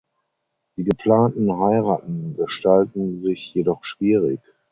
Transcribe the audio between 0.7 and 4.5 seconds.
Die geplanten Heiraten gestalten sich jedoch schwierig.